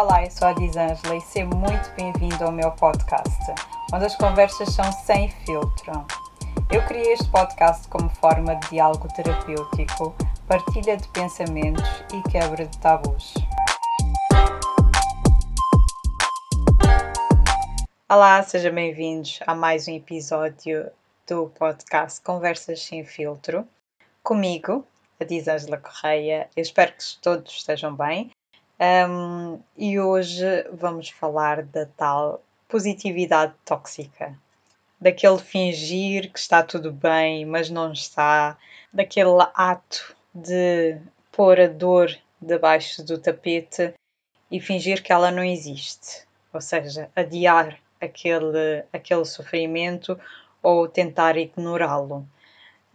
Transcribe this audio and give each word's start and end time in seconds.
Olá, 0.00 0.24
eu 0.24 0.30
sou 0.30 0.46
a 0.46 0.52
Disângela 0.52 1.16
e 1.16 1.20
seja 1.20 1.44
muito 1.46 1.90
bem-vindo 1.96 2.44
ao 2.44 2.52
meu 2.52 2.70
podcast, 2.70 3.36
onde 3.92 4.04
as 4.04 4.14
conversas 4.14 4.72
são 4.72 4.92
sem 4.92 5.28
filtro. 5.28 6.06
Eu 6.70 6.86
criei 6.86 7.14
este 7.14 7.28
podcast 7.32 7.88
como 7.88 8.08
forma 8.08 8.54
de 8.54 8.68
diálogo 8.70 9.08
terapêutico, 9.12 10.14
partilha 10.46 10.96
de 10.96 11.08
pensamentos 11.08 11.82
e 12.14 12.30
quebra 12.30 12.64
de 12.64 12.78
tabus. 12.78 13.34
Olá, 18.08 18.40
sejam 18.44 18.72
bem-vindos 18.72 19.40
a 19.48 19.52
mais 19.52 19.88
um 19.88 19.96
episódio 19.96 20.92
do 21.26 21.48
podcast 21.58 22.20
Conversas 22.20 22.84
Sem 22.84 23.04
Filtro. 23.04 23.66
Comigo, 24.22 24.86
a 25.18 25.24
Disângela 25.24 25.76
Correia. 25.76 26.48
Eu 26.54 26.62
espero 26.62 26.92
que 26.92 27.02
todos 27.20 27.52
estejam 27.52 27.96
bem. 27.96 28.30
Um, 28.80 29.60
e 29.76 29.98
hoje 29.98 30.44
vamos 30.72 31.08
falar 31.08 31.64
da 31.64 31.84
tal 31.84 32.40
positividade 32.68 33.52
tóxica, 33.64 34.38
daquele 35.00 35.38
fingir 35.38 36.32
que 36.32 36.38
está 36.38 36.62
tudo 36.62 36.92
bem, 36.92 37.44
mas 37.44 37.68
não 37.68 37.92
está, 37.92 38.56
daquele 38.92 39.42
ato 39.52 40.14
de 40.32 40.96
pôr 41.32 41.60
a 41.60 41.66
dor 41.66 42.16
debaixo 42.40 43.02
do 43.04 43.18
tapete 43.18 43.94
e 44.48 44.60
fingir 44.60 45.02
que 45.02 45.12
ela 45.12 45.32
não 45.32 45.42
existe, 45.42 46.24
ou 46.52 46.60
seja, 46.60 47.10
adiar 47.16 47.80
aquele, 48.00 48.84
aquele 48.92 49.24
sofrimento 49.24 50.16
ou 50.62 50.86
tentar 50.86 51.36
ignorá-lo. 51.36 52.24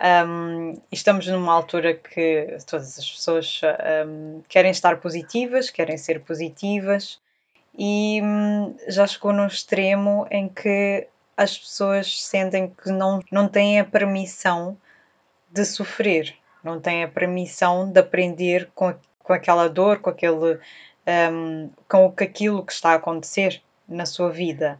Um, 0.03 0.73
estamos 0.91 1.25
numa 1.27 1.53
altura 1.53 1.93
que 1.93 2.57
todas 2.67 2.99
as 2.99 3.09
pessoas 3.09 3.61
um, 4.05 4.41
querem 4.49 4.71
estar 4.71 4.99
positivas, 4.99 5.69
querem 5.69 5.97
ser 5.97 6.19
positivas, 6.19 7.21
e 7.77 8.21
um, 8.21 8.75
já 8.89 9.07
chegou 9.07 9.31
num 9.31 9.47
extremo 9.47 10.27
em 10.29 10.49
que 10.49 11.07
as 11.37 11.57
pessoas 11.57 12.21
sentem 12.21 12.69
que 12.69 12.91
não, 12.91 13.21
não 13.31 13.47
têm 13.47 13.79
a 13.79 13.85
permissão 13.85 14.77
de 15.49 15.63
sofrer, 15.63 16.35
não 16.61 16.81
têm 16.81 17.03
a 17.03 17.07
permissão 17.07 17.89
de 17.89 17.99
aprender 17.99 18.69
com, 18.75 18.93
com 19.19 19.31
aquela 19.31 19.69
dor, 19.69 19.99
com 19.99 20.09
aquele 20.09 20.59
com 21.87 22.13
aquilo 22.17 22.65
que 22.65 22.71
está 22.71 22.91
a 22.91 22.95
acontecer 22.95 23.61
na 23.87 24.05
sua 24.05 24.29
vida. 24.29 24.79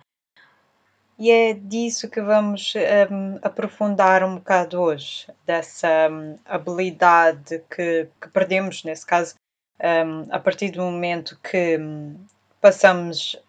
E 1.17 1.29
é 1.29 1.53
disso 1.53 2.09
que 2.09 2.21
vamos 2.21 2.73
um, 3.11 3.37
aprofundar 3.41 4.23
um 4.23 4.35
bocado 4.35 4.81
hoje, 4.81 5.27
dessa 5.45 6.09
um, 6.09 6.37
habilidade 6.43 7.61
que, 7.69 8.07
que, 8.19 8.29
perdemos, 8.29 8.83
nesse 8.83 9.05
caso, 9.05 9.35
um, 9.79 10.27
a 10.31 10.39
partir 10.39 10.71
do 10.71 10.81
momento 10.81 11.37
que 11.43 11.77
hum, 11.77 12.17
passamos 12.59 13.39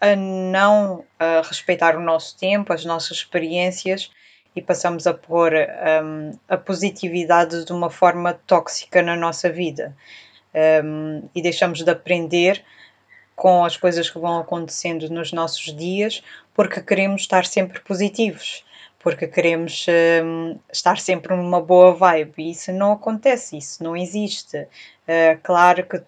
a 0.00 0.14
não 0.14 1.04
respeitar 1.48 1.96
o 1.96 2.00
nosso 2.00 2.36
tempo, 2.36 2.72
as 2.72 2.84
nossas 2.84 3.18
experiências 3.18 4.10
e 4.54 4.60
passamos 4.60 5.06
a 5.06 5.14
pôr 5.14 5.52
hum, 5.54 6.38
a 6.46 6.58
positividade 6.58 7.64
de 7.64 7.72
uma 7.72 7.88
forma 7.88 8.34
tóxica 8.46 9.00
na 9.00 9.16
nossa 9.16 9.50
vida. 9.50 9.96
Hum, 10.84 11.28
e 11.34 11.40
deixamos 11.40 11.82
de 11.82 11.90
aprender 11.90 12.62
com 13.36 13.64
as 13.64 13.76
coisas 13.76 14.08
que 14.08 14.18
vão 14.18 14.38
acontecendo 14.38 15.08
nos 15.10 15.32
nossos 15.32 15.74
dias, 15.74 16.22
porque 16.52 16.80
queremos 16.80 17.22
estar 17.22 17.44
sempre 17.46 17.80
positivos, 17.80 18.64
porque 18.98 19.26
queremos 19.26 19.86
um, 20.24 20.58
estar 20.72 20.98
sempre 20.98 21.34
numa 21.34 21.60
boa 21.60 21.92
vibe. 21.92 22.32
E 22.38 22.50
isso 22.52 22.72
não 22.72 22.92
acontece, 22.92 23.58
isso 23.58 23.82
não 23.82 23.96
existe. 23.96 24.56
Uh, 24.58 25.38
claro 25.42 25.84
que 25.84 26.02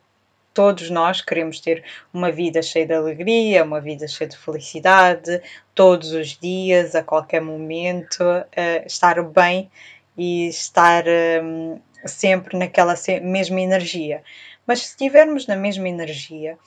todos 0.54 0.88
nós 0.88 1.20
queremos 1.20 1.60
ter 1.60 1.84
uma 2.14 2.32
vida 2.32 2.62
cheia 2.62 2.86
de 2.86 2.94
alegria, 2.94 3.62
uma 3.62 3.80
vida 3.80 4.08
cheia 4.08 4.30
de 4.30 4.38
felicidade, 4.38 5.42
todos 5.74 6.12
os 6.12 6.38
dias, 6.38 6.94
a 6.94 7.02
qualquer 7.02 7.42
momento, 7.42 8.22
uh, 8.22 8.86
estar 8.86 9.22
bem 9.22 9.70
e 10.16 10.48
estar 10.48 11.04
um, 11.42 11.78
sempre 12.06 12.56
naquela 12.56 12.94
mesma 13.20 13.60
energia. 13.60 14.22
Mas 14.66 14.80
se 14.80 14.86
estivermos 14.90 15.46
na 15.46 15.54
mesma 15.54 15.88
energia, 15.88 16.58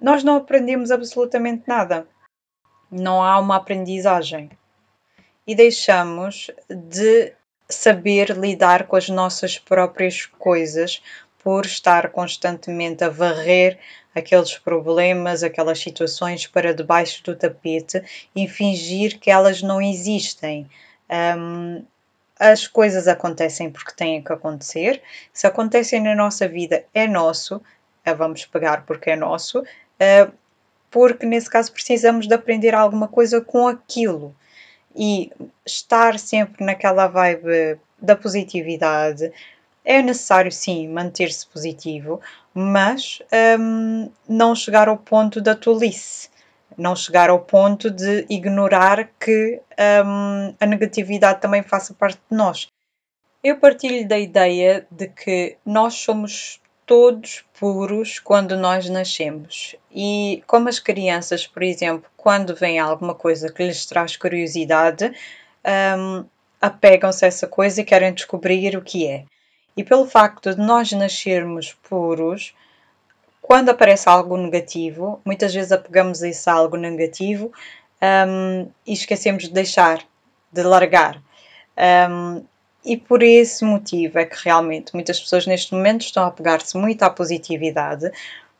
nós 0.00 0.24
não 0.24 0.36
aprendemos 0.36 0.90
absolutamente 0.90 1.64
nada. 1.66 2.06
Não 2.90 3.22
há 3.22 3.38
uma 3.38 3.56
aprendizagem. 3.56 4.50
E 5.46 5.54
deixamos 5.54 6.50
de 6.68 7.32
saber 7.68 8.30
lidar 8.30 8.86
com 8.86 8.96
as 8.96 9.08
nossas 9.08 9.58
próprias 9.58 10.26
coisas 10.26 11.02
por 11.42 11.64
estar 11.64 12.10
constantemente 12.10 13.02
a 13.02 13.08
varrer 13.08 13.78
aqueles 14.14 14.58
problemas, 14.58 15.42
aquelas 15.42 15.78
situações 15.78 16.46
para 16.46 16.74
debaixo 16.74 17.22
do 17.24 17.36
tapete 17.36 18.02
e 18.34 18.48
fingir 18.48 19.18
que 19.18 19.30
elas 19.30 19.62
não 19.62 19.80
existem. 19.80 20.68
Um, 21.08 21.84
as 22.38 22.66
coisas 22.66 23.06
acontecem 23.06 23.70
porque 23.70 23.92
têm 23.92 24.22
que 24.22 24.32
acontecer. 24.32 25.02
Se 25.32 25.46
acontecem 25.46 26.00
na 26.00 26.14
nossa 26.14 26.48
vida, 26.48 26.84
é 26.94 27.06
nosso, 27.06 27.62
vamos 28.16 28.46
pegar 28.46 28.84
porque 28.86 29.10
é 29.10 29.16
nosso, 29.16 29.62
porque 30.90 31.24
nesse 31.24 31.48
caso 31.48 31.72
precisamos 31.72 32.26
de 32.26 32.34
aprender 32.34 32.74
alguma 32.74 33.06
coisa 33.06 33.40
com 33.40 33.68
aquilo 33.68 34.34
e 34.94 35.30
estar 35.64 36.18
sempre 36.18 36.64
naquela 36.64 37.06
vibe 37.06 37.78
da 38.00 38.16
positividade. 38.16 39.32
É 39.84 40.02
necessário 40.02 40.50
sim 40.50 40.88
manter-se 40.88 41.46
positivo, 41.46 42.20
mas 42.52 43.20
um, 43.58 44.10
não 44.28 44.54
chegar 44.54 44.88
ao 44.88 44.96
ponto 44.98 45.40
da 45.40 45.54
tolice, 45.54 46.28
não 46.76 46.94
chegar 46.94 47.30
ao 47.30 47.40
ponto 47.40 47.90
de 47.90 48.26
ignorar 48.28 49.10
que 49.18 49.60
um, 50.04 50.54
a 50.60 50.66
negatividade 50.66 51.40
também 51.40 51.62
faça 51.62 51.94
parte 51.94 52.20
de 52.30 52.36
nós. 52.36 52.68
Eu 53.42 53.58
partilho 53.58 54.06
da 54.06 54.18
ideia 54.18 54.86
de 54.90 55.08
que 55.08 55.56
nós 55.64 55.94
somos 55.94 56.60
todos 56.90 57.44
puros 57.56 58.18
quando 58.18 58.56
nós 58.56 58.90
nascemos. 58.90 59.76
E 59.94 60.42
como 60.44 60.68
as 60.68 60.80
crianças, 60.80 61.46
por 61.46 61.62
exemplo, 61.62 62.10
quando 62.16 62.52
vem 62.52 62.80
alguma 62.80 63.14
coisa 63.14 63.48
que 63.48 63.62
lhes 63.62 63.86
traz 63.86 64.16
curiosidade, 64.16 65.12
um, 65.96 66.24
apegam-se 66.60 67.24
a 67.24 67.28
essa 67.28 67.46
coisa 67.46 67.80
e 67.80 67.84
querem 67.84 68.12
descobrir 68.12 68.76
o 68.76 68.82
que 68.82 69.06
é. 69.06 69.24
E 69.76 69.84
pelo 69.84 70.04
facto 70.04 70.52
de 70.52 70.60
nós 70.60 70.90
nascermos 70.90 71.74
puros, 71.74 72.56
quando 73.40 73.68
aparece 73.68 74.08
algo 74.08 74.36
negativo, 74.36 75.20
muitas 75.24 75.54
vezes 75.54 75.70
apegamos 75.70 76.24
a 76.24 76.28
esse 76.28 76.50
algo 76.50 76.76
negativo 76.76 77.52
um, 78.02 78.68
e 78.84 78.92
esquecemos 78.92 79.44
de 79.44 79.52
deixar, 79.52 80.04
de 80.52 80.62
largar. 80.64 81.22
Um, 82.10 82.44
e 82.84 82.96
por 82.96 83.22
esse 83.22 83.64
motivo 83.64 84.18
é 84.18 84.24
que 84.24 84.36
realmente 84.44 84.94
muitas 84.94 85.20
pessoas 85.20 85.46
neste 85.46 85.74
momento 85.74 86.02
estão 86.02 86.24
a 86.24 86.30
pegar-se 86.30 86.76
muito 86.76 87.02
à 87.02 87.10
positividade, 87.10 88.10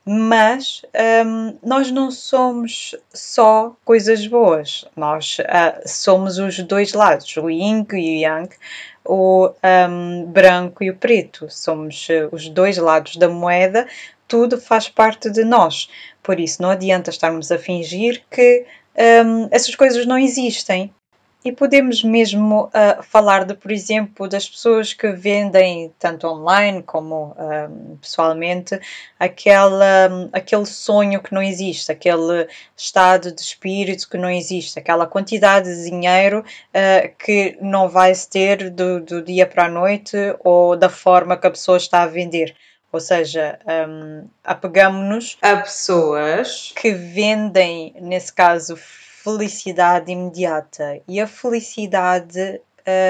mas 0.05 0.83
um, 1.27 1.57
nós 1.63 1.91
não 1.91 2.11
somos 2.11 2.95
só 3.13 3.77
coisas 3.85 4.27
boas, 4.27 4.85
nós 4.97 5.39
uh, 5.41 5.83
somos 5.87 6.39
os 6.39 6.59
dois 6.61 6.93
lados, 6.95 7.37
o 7.37 7.51
yin 7.51 7.87
e 7.93 7.95
o 7.95 8.21
yang, 8.21 8.49
o 9.05 9.51
um, 9.89 10.25
branco 10.27 10.83
e 10.83 10.91
o 10.91 10.97
preto, 10.97 11.49
somos 11.51 12.09
uh, 12.09 12.29
os 12.33 12.49
dois 12.49 12.77
lados 12.79 13.17
da 13.17 13.29
moeda, 13.29 13.87
tudo 14.27 14.61
faz 14.61 14.89
parte 14.89 15.31
de 15.31 15.45
nós. 15.45 15.91
Por 16.23 16.41
isso, 16.41 16.63
não 16.63 16.71
adianta 16.71 17.11
estarmos 17.11 17.51
a 17.53 17.59
fingir 17.59 18.23
que 18.31 18.65
um, 19.25 19.49
essas 19.51 19.75
coisas 19.75 20.07
não 20.07 20.19
existem, 20.19 20.93
e 21.45 21.51
podemos 21.53 22.05
mesmo 22.05 22.65
uh, 22.67 23.03
falar 23.03 23.45
de, 23.45 23.55
por 23.55 23.73
exemplo, 23.73 24.29
das 24.29 24.49
pessoas 24.49 24.93
que 24.93 25.11
vendem 25.13 25.93
tanto 25.99 26.27
online 26.27 26.83
como 26.83 27.29
uh, 27.31 27.97
pessoalmente 27.97 28.79
aquela, 29.19 30.29
aquele 30.33 30.67
sonho 30.67 31.23
que 31.23 31.33
não 31.33 31.43
existe, 31.43 31.91
aquele 31.91 32.47
estado 32.77 33.33
de 33.33 33.41
espírito 33.41 34.09
que 34.09 34.19
não 34.19 34.31
existe, 34.31 34.79
aquela 34.79 35.07
quantidade 35.07 35.75
de 35.75 35.89
dinheiro 35.89 36.41
uh, 36.41 37.17
que 37.19 37.57
não 37.61 37.89
vai 37.89 38.15
se 38.15 38.29
ter 38.29 38.69
do, 38.71 39.01
do 39.01 39.23
dia 39.23 39.47
para 39.47 39.65
a 39.65 39.71
noite 39.71 40.17
ou 40.45 40.77
da 40.77 40.91
forma 40.91 41.37
que 41.37 41.47
a 41.47 41.51
pessoa 41.51 41.79
está 41.79 42.03
a 42.03 42.07
vender. 42.07 42.55
Ou 42.93 42.99
seja, 42.99 43.59
um, 43.89 44.29
apegamos-nos 44.43 45.39
a 45.41 45.57
pessoas 45.59 46.73
que 46.75 46.91
vendem, 46.91 47.95
nesse 48.01 48.33
caso, 48.33 48.77
felicidade 49.23 50.11
imediata 50.11 51.03
e 51.07 51.21
a 51.21 51.27
felicidade 51.27 52.61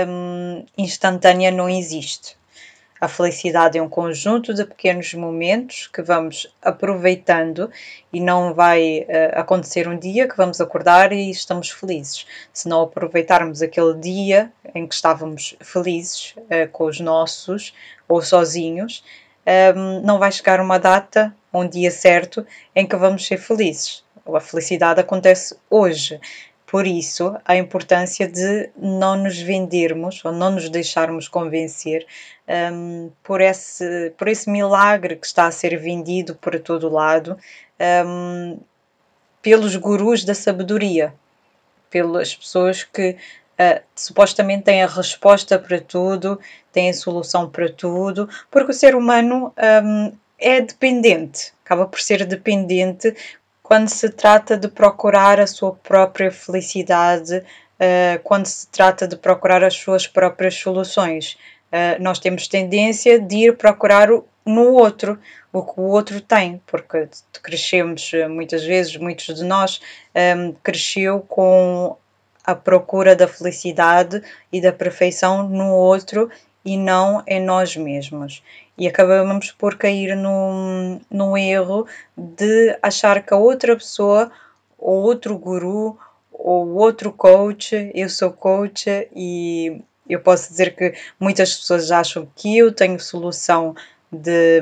um, 0.09 0.67
instantânea 0.77 1.53
não 1.53 1.69
existe. 1.69 2.37
A 3.01 3.07
felicidade 3.07 3.79
é 3.79 3.83
um 3.83 3.89
conjunto 3.89 4.53
de 4.53 4.65
pequenos 4.65 5.15
momentos 5.15 5.87
que 5.87 6.03
vamos 6.03 6.53
aproveitando 6.61 7.71
e 8.13 8.21
não 8.21 8.53
vai 8.53 9.07
uh, 9.09 9.39
acontecer 9.41 9.89
um 9.89 9.97
dia 9.97 10.29
que 10.29 10.37
vamos 10.37 10.61
acordar 10.61 11.13
e 11.13 11.31
estamos 11.31 11.71
felizes. 11.71 12.27
Se 12.53 12.69
não 12.69 12.83
aproveitarmos 12.83 13.63
aquele 13.63 13.95
dia 13.95 14.53
em 14.75 14.87
que 14.87 14.95
estávamos 14.95 15.57
felizes 15.61 16.35
uh, 16.37 16.69
com 16.73 16.85
os 16.87 16.99
nossos 16.99 17.73
ou 18.07 18.21
sozinhos, 18.21 19.03
um, 19.75 20.01
não 20.01 20.19
vai 20.19 20.31
chegar 20.31 20.61
uma 20.61 20.79
data, 20.79 21.35
um 21.55 21.67
dia 21.67 21.91
certo, 21.91 22.45
em 22.75 22.87
que 22.87 22.97
vamos 22.97 23.27
ser 23.27 23.39
felizes. 23.39 24.05
A 24.37 24.41
felicidade 24.41 25.01
acontece 25.01 25.57
hoje. 25.69 26.21
Por 26.67 26.87
isso, 26.87 27.37
a 27.45 27.57
importância 27.57 28.29
de 28.29 28.71
não 28.77 29.17
nos 29.17 29.39
vendermos 29.41 30.25
ou 30.25 30.31
não 30.31 30.53
nos 30.53 30.69
deixarmos 30.69 31.27
convencer 31.27 32.07
um, 32.73 33.11
por, 33.25 33.41
esse, 33.41 34.13
por 34.17 34.29
esse 34.29 34.49
milagre 34.49 35.17
que 35.17 35.27
está 35.27 35.47
a 35.47 35.51
ser 35.51 35.77
vendido 35.77 36.37
por 36.37 36.57
todo 36.61 36.89
lado 36.89 37.37
um, 38.07 38.59
pelos 39.43 39.75
gurus 39.75 40.25
da 40.25 40.35
sabedoria, 40.35 41.13
pelas 41.91 42.37
pessoas 42.37 42.85
que 42.85 43.17
uh, 43.59 43.83
supostamente 43.97 44.65
têm 44.65 44.83
a 44.83 44.87
resposta 44.87 45.59
para 45.59 45.81
tudo, 45.81 46.39
têm 46.73 46.91
a 46.91 46.95
solução 46.95 47.51
para 47.51 47.69
tudo, 47.69 48.29
porque 48.49 48.71
o 48.71 48.75
ser 48.75 48.95
humano 48.95 49.53
um, 49.85 50.13
é 50.39 50.61
dependente, 50.61 51.53
acaba 51.65 51.87
por 51.87 52.01
ser 52.01 52.25
dependente 52.25 53.15
quando 53.71 53.89
se 53.89 54.09
trata 54.09 54.57
de 54.57 54.67
procurar 54.67 55.39
a 55.39 55.47
sua 55.47 55.73
própria 55.73 56.33
felicidade, 56.33 57.37
uh, 57.37 58.21
quando 58.25 58.47
se 58.47 58.67
trata 58.67 59.07
de 59.07 59.17
procurar 59.17 59.63
as 59.63 59.75
suas 59.75 60.09
próprias 60.09 60.57
soluções. 60.57 61.39
Uh, 61.71 62.03
nós 62.03 62.19
temos 62.19 62.49
tendência 62.49 63.21
de 63.21 63.37
ir 63.37 63.57
procurar 63.57 64.09
no 64.45 64.73
outro 64.73 65.17
o 65.53 65.63
que 65.63 65.81
o 65.81 65.85
outro 65.85 66.21
tem, 66.21 66.61
porque 66.67 67.09
crescemos 67.41 68.11
eh, 68.13 68.27
muitas 68.27 68.65
vezes, 68.65 68.97
muitos 68.97 69.37
de 69.37 69.45
nós 69.45 69.81
um, 70.15 70.53
cresceu 70.65 71.21
com 71.29 71.97
a 72.45 72.55
procura 72.55 73.15
da 73.15 73.29
felicidade 73.29 74.23
e 74.53 74.61
da 74.61 74.73
perfeição 74.73 75.49
no 75.49 75.71
outro 75.71 76.29
e 76.65 76.77
não 76.77 77.23
em 77.27 77.41
nós 77.41 77.77
mesmos. 77.77 78.43
E 78.77 78.87
acabamos 78.87 79.51
por 79.53 79.77
cair 79.77 80.17
num, 80.17 81.01
num 81.11 81.37
erro 81.37 81.87
de 82.17 82.79
achar 82.83 83.23
que 83.23 83.35
a 83.35 83.37
outra 83.37 83.77
pessoa, 83.77 84.31
ou 84.79 85.03
outro 85.03 85.37
guru, 85.39 85.99
ou 86.33 86.75
outro 86.75 87.13
coach, 87.13 87.91
eu 87.95 88.09
sou 88.09 88.33
coach 88.33 88.87
e 89.15 89.83
eu 90.09 90.21
posso 90.21 90.49
dizer 90.49 90.75
que 90.75 90.95
muitas 91.19 91.55
pessoas 91.55 91.91
acham 91.91 92.29
que 92.35 92.57
eu 92.57 92.73
tenho 92.73 92.99
solução 92.99 93.75
de, 94.13 94.61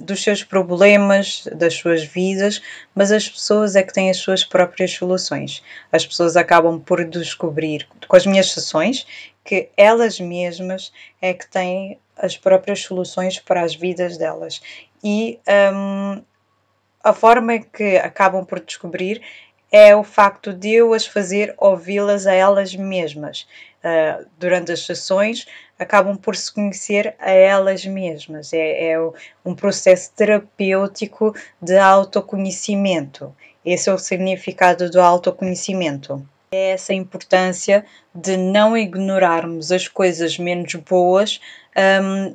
dos 0.00 0.22
seus 0.22 0.42
problemas, 0.42 1.46
das 1.52 1.74
suas 1.74 2.04
vidas, 2.04 2.62
mas 2.94 3.12
as 3.12 3.28
pessoas 3.28 3.76
é 3.76 3.82
que 3.82 3.92
têm 3.92 4.10
as 4.10 4.16
suas 4.16 4.44
próprias 4.44 4.92
soluções. 4.92 5.62
As 5.92 6.06
pessoas 6.06 6.36
acabam 6.36 6.80
por 6.80 7.04
descobrir, 7.04 7.86
com 8.08 8.16
as 8.16 8.26
minhas 8.26 8.52
sessões, 8.52 9.06
que 9.44 9.68
elas 9.76 10.18
mesmas 10.18 10.92
é 11.20 11.32
que 11.34 11.48
têm 11.48 11.98
as 12.16 12.36
próprias 12.36 12.80
soluções 12.82 13.38
para 13.38 13.62
as 13.62 13.74
vidas 13.74 14.16
delas. 14.16 14.60
E 15.04 15.38
um, 15.72 16.22
a 17.04 17.12
forma 17.12 17.58
que 17.58 17.98
acabam 17.98 18.44
por 18.44 18.58
descobrir 18.60 19.22
é 19.70 19.94
o 19.94 20.04
facto 20.04 20.52
de 20.52 20.74
eu 20.74 20.92
as 20.92 21.06
fazer 21.06 21.54
ouvi-las 21.58 22.26
a 22.26 22.32
elas 22.32 22.74
mesmas. 22.74 23.46
Uh, 23.84 24.26
durante 24.38 24.72
as 24.72 24.84
sessões, 24.84 25.46
acabam 25.78 26.16
por 26.16 26.34
se 26.34 26.52
conhecer 26.52 27.14
a 27.18 27.30
elas 27.30 27.84
mesmas. 27.84 28.52
É, 28.52 28.90
é 28.90 28.96
um 29.44 29.54
processo 29.54 30.10
terapêutico 30.14 31.34
de 31.60 31.76
autoconhecimento. 31.76 33.34
Esse 33.64 33.88
é 33.88 33.92
o 33.94 33.98
significado 33.98 34.90
do 34.90 35.00
autoconhecimento. 35.00 36.26
É 36.50 36.70
essa 36.70 36.94
importância 36.94 37.84
de 38.14 38.36
não 38.36 38.76
ignorarmos 38.76 39.72
as 39.72 39.88
coisas 39.88 40.38
menos 40.38 40.74
boas 40.76 41.40
um, 42.02 42.34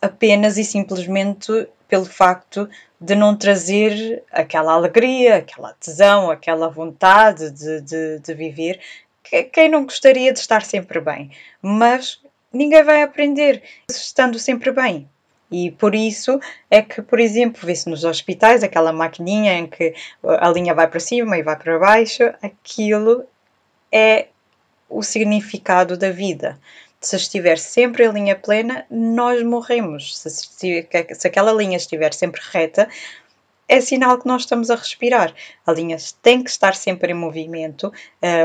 apenas 0.00 0.58
e 0.58 0.64
simplesmente 0.64 1.68
pelo 1.92 2.06
facto 2.06 2.70
de 2.98 3.14
não 3.14 3.36
trazer 3.36 4.24
aquela 4.32 4.72
alegria, 4.72 5.36
aquela 5.36 5.74
tesão, 5.74 6.30
aquela 6.30 6.70
vontade 6.70 7.50
de, 7.50 7.82
de, 7.82 8.18
de 8.18 8.32
viver. 8.32 8.80
Quem 9.52 9.68
não 9.68 9.84
gostaria 9.84 10.32
de 10.32 10.38
estar 10.38 10.62
sempre 10.62 11.02
bem? 11.02 11.30
Mas 11.60 12.18
ninguém 12.50 12.82
vai 12.82 13.02
aprender 13.02 13.62
estando 13.90 14.38
sempre 14.38 14.72
bem. 14.72 15.06
E 15.50 15.70
por 15.72 15.94
isso 15.94 16.40
é 16.70 16.80
que, 16.80 17.02
por 17.02 17.20
exemplo, 17.20 17.60
vê-se 17.62 17.90
nos 17.90 18.04
hospitais 18.04 18.62
aquela 18.62 18.90
maquininha 18.90 19.52
em 19.52 19.66
que 19.66 19.92
a 20.24 20.48
linha 20.48 20.72
vai 20.72 20.88
para 20.88 20.98
cima 20.98 21.36
e 21.36 21.42
vai 21.42 21.58
para 21.58 21.78
baixo, 21.78 22.22
aquilo 22.40 23.26
é 23.92 24.28
o 24.88 25.02
significado 25.02 25.98
da 25.98 26.10
vida 26.10 26.58
se 27.02 27.16
estiver 27.16 27.58
sempre 27.58 28.04
em 28.06 28.12
linha 28.12 28.36
plena, 28.36 28.86
nós 28.88 29.42
morremos. 29.42 30.16
Se, 30.16 30.30
se, 30.30 30.88
se, 31.12 31.26
aquela 31.26 31.52
linha 31.52 31.76
estiver 31.76 32.14
sempre 32.14 32.40
reta, 32.52 32.88
é 33.68 33.80
sinal 33.80 34.18
que 34.18 34.26
nós 34.26 34.42
estamos 34.42 34.70
a 34.70 34.76
respirar. 34.76 35.34
A 35.66 35.72
linha 35.72 35.96
tem 36.22 36.42
que 36.42 36.50
estar 36.50 36.74
sempre 36.76 37.10
em 37.12 37.16
movimento, 37.16 37.92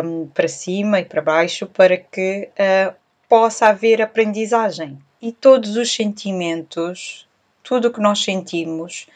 um, 0.03 0.27
para 0.27 0.47
cima 0.47 0.99
e 0.99 1.05
para 1.05 1.21
baixo, 1.21 1.67
para 1.67 1.97
que 1.97 2.49
uh, 2.53 2.95
possa 3.29 3.67
haver 3.67 4.01
aprendizagem. 4.01 4.97
E 5.21 5.31
todos 5.31 5.77
os 5.77 5.93
sentimentos, 5.93 7.27
tudo 7.61 7.89
o 7.89 7.93
que 7.93 8.01
nós 8.01 8.23
sentimos 8.23 9.07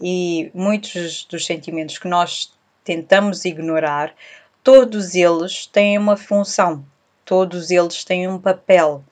e 0.00 0.50
muitos 0.52 1.24
dos 1.24 1.46
sentimentos 1.46 1.96
que 1.96 2.08
nós 2.08 2.52
tentamos 2.84 3.44
ignorar, 3.44 4.14
todos 4.62 5.14
eles 5.14 5.66
têm 5.66 5.96
uma 5.96 6.16
função 6.16 6.84
todos 7.24 7.70
eles 7.70 8.04
têm 8.04 8.28
um 8.28 8.38
papel, 8.38 9.04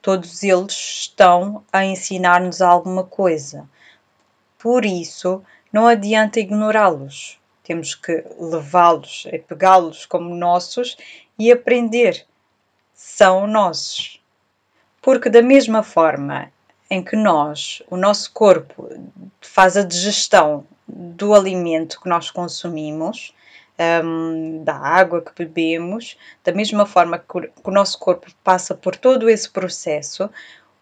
todos 0.00 0.42
eles 0.42 0.72
estão 0.72 1.64
a 1.72 1.84
ensinar-nos 1.84 2.60
alguma 2.60 3.04
coisa. 3.04 3.68
Por 4.58 4.84
isso, 4.84 5.42
não 5.72 5.86
adianta 5.86 6.40
ignorá-los. 6.40 7.38
Temos 7.62 7.94
que 7.94 8.24
levá-los, 8.38 9.26
pegá-los 9.46 10.06
como 10.06 10.34
nossos 10.34 10.96
e 11.38 11.52
aprender. 11.52 12.26
São 12.94 13.46
nossos. 13.46 14.20
Porque, 15.02 15.28
da 15.28 15.42
mesma 15.42 15.82
forma 15.82 16.50
em 16.90 17.02
que 17.02 17.14
nós, 17.14 17.82
o 17.90 17.96
nosso 17.96 18.32
corpo, 18.32 18.88
faz 19.40 19.76
a 19.76 19.84
digestão 19.84 20.66
do 20.86 21.34
alimento 21.34 22.00
que 22.00 22.08
nós 22.08 22.30
consumimos, 22.30 23.34
um, 24.04 24.62
da 24.64 24.74
água 24.74 25.22
que 25.22 25.32
bebemos, 25.44 26.16
da 26.42 26.52
mesma 26.52 26.84
forma 26.84 27.18
que 27.18 27.50
o 27.64 27.70
nosso 27.70 27.98
corpo 27.98 28.26
passa 28.42 28.74
por 28.74 28.96
todo 28.96 29.28
esse 29.28 29.48
processo, 29.48 30.28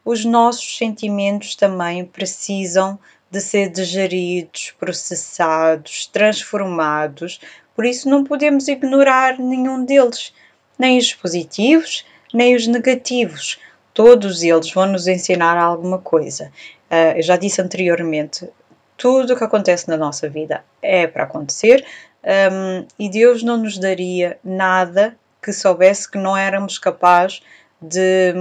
os 0.04 0.24
nossos 0.24 0.76
sentimentos 0.78 1.54
também 1.54 2.04
precisam 2.04 2.98
de 3.30 3.40
ser 3.40 3.68
digeridos, 3.68 4.74
processados, 4.78 6.06
transformados, 6.06 7.40
por 7.74 7.84
isso 7.84 8.08
não 8.08 8.24
podemos 8.24 8.68
ignorar 8.68 9.38
nenhum 9.38 9.84
deles, 9.84 10.32
nem 10.78 10.96
os 10.96 11.12
positivos, 11.12 12.06
nem 12.32 12.54
os 12.54 12.66
negativos. 12.66 13.58
Todos 13.92 14.42
eles 14.42 14.72
vão 14.72 14.86
nos 14.86 15.06
ensinar 15.06 15.58
alguma 15.58 15.98
coisa. 15.98 16.52
Uh, 16.90 17.16
eu 17.16 17.22
já 17.22 17.36
disse 17.36 17.60
anteriormente, 17.60 18.48
tudo 18.96 19.34
o 19.34 19.36
que 19.36 19.44
acontece 19.44 19.88
na 19.88 19.96
nossa 19.96 20.28
vida 20.28 20.64
é 20.80 21.06
para 21.06 21.24
acontecer, 21.24 21.84
um, 22.26 22.86
e 22.98 23.08
Deus 23.08 23.42
não 23.42 23.56
nos 23.56 23.78
daria 23.78 24.38
nada 24.42 25.16
que 25.40 25.52
soubesse 25.52 26.10
que 26.10 26.18
não 26.18 26.36
éramos 26.36 26.76
capazes 26.76 27.40
de, 27.80 28.34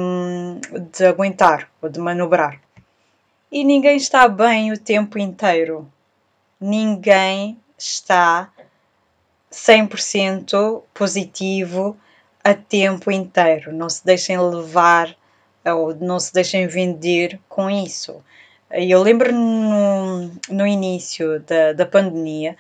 de 0.92 1.06
aguentar 1.06 1.70
ou 1.82 1.88
de 1.88 2.00
manobrar. 2.00 2.60
E 3.52 3.64
ninguém 3.64 3.96
está 3.96 4.28
bem 4.28 4.72
o 4.72 4.78
tempo 4.78 5.20
inteiro. 5.20 5.88
Ninguém 6.60 7.60
está 7.78 8.50
100% 9.52 10.82
positivo 10.94 11.96
a 12.44 12.54
tempo 12.54 13.12
inteiro. 13.12 13.72
Não 13.72 13.88
se 13.88 14.04
deixem 14.04 14.40
levar 14.40 15.16
ou 15.64 15.96
não 15.96 16.20
se 16.20 16.34
deixem 16.34 16.68
vender 16.68 17.40
com 17.48 17.70
isso. 17.70 18.24
Eu 18.72 19.02
lembro 19.02 19.32
no, 19.32 20.32
no 20.50 20.68
início 20.68 21.40
da, 21.42 21.74
da 21.74 21.86
pandemia, 21.86 22.58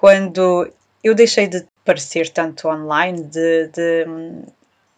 quando 0.00 0.72
eu 1.04 1.14
deixei 1.14 1.46
de 1.46 1.66
aparecer 1.82 2.30
tanto 2.30 2.68
online, 2.68 3.22
de, 3.22 3.68
de 3.68 4.06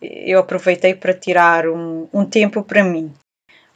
eu 0.01 0.39
aproveitei 0.39 0.95
para 0.95 1.13
tirar 1.13 1.67
um, 1.67 2.09
um 2.13 2.25
tempo 2.25 2.63
para 2.63 2.85
mim, 2.85 3.13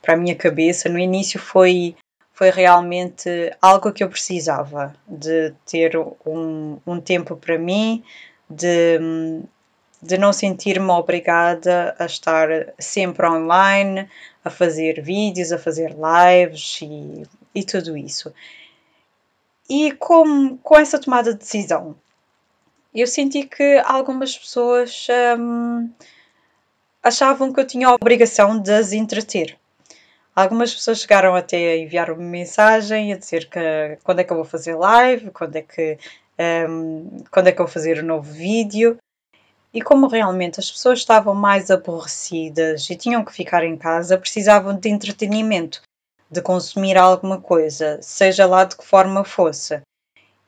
para 0.00 0.14
a 0.14 0.16
minha 0.16 0.36
cabeça. 0.36 0.88
No 0.88 1.00
início 1.00 1.40
foi 1.40 1.96
foi 2.32 2.50
realmente 2.50 3.28
algo 3.62 3.92
que 3.92 4.04
eu 4.04 4.10
precisava 4.10 4.94
de 5.08 5.54
ter 5.64 5.96
um, 5.96 6.78
um 6.86 7.00
tempo 7.00 7.34
para 7.34 7.58
mim, 7.58 8.04
de, 8.48 8.98
de 10.02 10.18
não 10.18 10.34
sentir-me 10.34 10.90
obrigada 10.90 11.96
a 11.98 12.04
estar 12.04 12.48
sempre 12.78 13.26
online, 13.26 14.06
a 14.44 14.50
fazer 14.50 15.00
vídeos, 15.00 15.50
a 15.50 15.58
fazer 15.58 15.96
lives 15.96 16.80
e, 16.82 17.26
e 17.54 17.64
tudo 17.64 17.96
isso. 17.96 18.34
E 19.68 19.92
com, 19.92 20.56
com 20.58 20.76
essa 20.76 20.98
tomada 20.98 21.32
de 21.32 21.40
decisão, 21.40 21.96
eu 22.94 23.06
senti 23.06 23.44
que 23.44 23.82
algumas 23.84 24.36
pessoas 24.38 25.06
hum, 25.38 25.90
achavam 27.02 27.52
que 27.52 27.60
eu 27.60 27.66
tinha 27.66 27.88
a 27.88 27.94
obrigação 27.94 28.58
de 28.58 28.72
as 28.72 28.92
entreter. 28.92 29.58
Algumas 30.34 30.74
pessoas 30.74 31.00
chegaram 31.00 31.34
até 31.34 31.56
a 31.56 31.78
enviar-me 31.78 32.22
mensagem 32.22 33.12
a 33.12 33.16
dizer 33.16 33.48
que 33.48 33.98
quando 34.04 34.20
é 34.20 34.24
que 34.24 34.32
eu 34.32 34.36
vou 34.36 34.44
fazer 34.44 34.74
live, 34.74 35.30
quando 35.30 35.56
é 35.56 35.62
que, 35.62 35.98
um, 36.68 37.24
quando 37.30 37.48
é 37.48 37.52
que 37.52 37.60
eu 37.60 37.64
vou 37.66 37.72
fazer 37.72 38.02
um 38.02 38.06
novo 38.06 38.30
vídeo. 38.32 38.98
E 39.74 39.82
como 39.82 40.06
realmente 40.06 40.60
as 40.60 40.70
pessoas 40.70 41.00
estavam 41.00 41.34
mais 41.34 41.70
aborrecidas 41.70 42.88
e 42.88 42.96
tinham 42.96 43.24
que 43.24 43.32
ficar 43.32 43.64
em 43.64 43.76
casa, 43.76 44.16
precisavam 44.16 44.74
de 44.74 44.88
entretenimento, 44.88 45.82
de 46.30 46.40
consumir 46.40 46.96
alguma 46.96 47.40
coisa, 47.40 47.98
seja 48.02 48.46
lá 48.46 48.64
de 48.64 48.76
que 48.76 48.84
forma 48.84 49.24
fosse. 49.24 49.80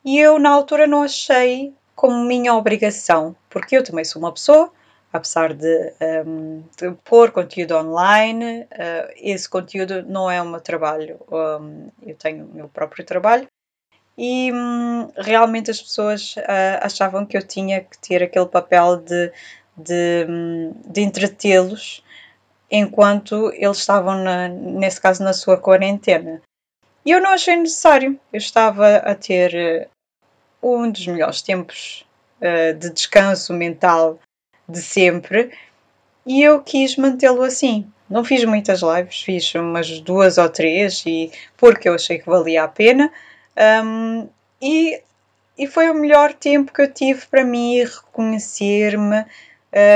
E 0.04 0.18
eu, 0.18 0.38
na 0.38 0.50
altura, 0.50 0.86
não 0.86 1.02
achei 1.02 1.74
como 1.94 2.24
minha 2.24 2.54
obrigação, 2.54 3.34
porque 3.50 3.76
eu 3.76 3.84
também 3.84 4.04
sou 4.04 4.22
uma 4.22 4.32
pessoa, 4.32 4.72
apesar 5.12 5.52
de, 5.52 5.92
um, 6.26 6.62
de 6.76 6.92
pôr 7.04 7.30
conteúdo 7.30 7.76
online, 7.76 8.62
uh, 8.62 9.12
esse 9.16 9.48
conteúdo 9.48 10.02
não 10.02 10.30
é 10.30 10.40
o 10.40 10.46
meu 10.46 10.60
trabalho, 10.60 11.18
um, 11.30 11.88
eu 12.06 12.14
tenho 12.14 12.44
o 12.44 12.54
meu 12.54 12.68
próprio 12.68 13.04
trabalho. 13.04 13.46
E 14.16 14.52
um, 14.52 15.10
realmente 15.16 15.70
as 15.70 15.80
pessoas 15.80 16.34
uh, 16.36 16.80
achavam 16.82 17.24
que 17.24 17.36
eu 17.36 17.42
tinha 17.42 17.80
que 17.80 17.98
ter 17.98 18.22
aquele 18.22 18.46
papel 18.46 18.96
de, 18.96 19.32
de, 19.76 20.26
hum, 20.28 20.74
de 20.86 21.00
entretê-los 21.02 22.02
enquanto 22.70 23.52
eles 23.54 23.78
estavam, 23.78 24.22
na, 24.22 24.48
nesse 24.48 25.00
caso, 25.00 25.22
na 25.22 25.32
sua 25.32 25.56
quarentena. 25.56 26.42
E 27.04 27.10
eu 27.10 27.20
não 27.20 27.30
achei 27.30 27.56
necessário. 27.56 28.18
Eu 28.32 28.38
estava 28.38 28.96
a 28.96 29.14
ter 29.14 29.88
uh, 30.62 30.68
um 30.76 30.90
dos 30.90 31.06
melhores 31.06 31.40
tempos 31.42 32.06
uh, 32.40 32.74
de 32.74 32.90
descanso 32.90 33.54
mental 33.54 34.18
de 34.68 34.82
sempre 34.82 35.50
e 36.26 36.42
eu 36.42 36.62
quis 36.62 36.96
mantê-lo 36.96 37.42
assim. 37.42 37.90
Não 38.08 38.22
fiz 38.22 38.44
muitas 38.44 38.82
lives, 38.82 39.22
fiz 39.22 39.54
umas 39.54 40.00
duas 40.00 40.36
ou 40.36 40.48
três 40.48 41.02
e 41.06 41.32
porque 41.56 41.88
eu 41.88 41.94
achei 41.94 42.18
que 42.18 42.26
valia 42.26 42.64
a 42.64 42.68
pena. 42.68 43.10
Um, 43.84 44.28
e, 44.60 45.00
e 45.56 45.66
foi 45.66 45.88
o 45.88 45.94
melhor 45.94 46.34
tempo 46.34 46.72
que 46.72 46.82
eu 46.82 46.92
tive 46.92 47.26
para 47.26 47.44
mim 47.44 47.82
reconhecer-me, 47.82 49.24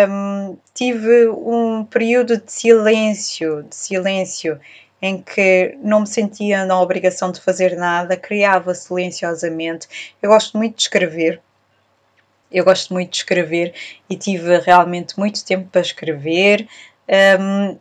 um, 0.08 0.56
tive 0.74 1.28
um 1.28 1.84
período 1.84 2.36
de 2.38 2.52
silêncio, 2.52 3.62
de 3.64 3.74
silêncio, 3.74 4.60
em 5.00 5.20
que 5.20 5.76
não 5.82 6.00
me 6.00 6.06
sentia 6.06 6.64
na 6.64 6.80
obrigação 6.80 7.32
de 7.32 7.40
fazer 7.40 7.76
nada, 7.76 8.16
criava 8.16 8.74
silenciosamente. 8.74 10.14
Eu 10.22 10.30
gosto 10.30 10.56
muito 10.56 10.76
de 10.76 10.82
escrever. 10.82 11.40
Eu 12.50 12.64
gosto 12.64 12.92
muito 12.92 13.10
de 13.10 13.16
escrever 13.16 13.74
e 14.08 14.16
tive 14.16 14.58
realmente 14.58 15.18
muito 15.18 15.44
tempo 15.44 15.68
para 15.70 15.80
escrever 15.80 16.68
um, 17.40 17.78